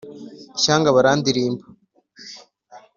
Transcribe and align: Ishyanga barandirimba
Ishyanga 0.57 0.95
barandirimba 0.95 1.65